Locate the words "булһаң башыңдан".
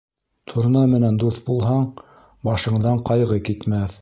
1.51-3.05